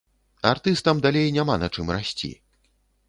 Артыстам 0.51 1.03
далей 1.05 1.27
няма 1.37 1.59
на 1.65 1.69
чым 1.77 1.93
расці. 1.97 2.33